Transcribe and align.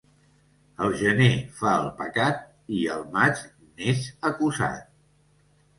El 0.85 0.95
gener 1.01 1.27
fa 1.59 1.73
el 1.83 1.91
pecat 2.01 2.41
i 2.81 2.83
el 2.97 3.07
maig 3.19 3.47
n'és 3.47 4.11
acusat. 4.33 4.87